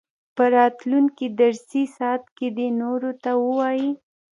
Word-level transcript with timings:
په 0.35 0.43
راتلونکي 0.57 1.25
درسي 1.39 1.83
ساعت 1.97 2.23
کې 2.37 2.47
دې 2.57 2.67
نورو 2.81 3.11
ته 3.23 3.31
ووايي. 3.45 3.91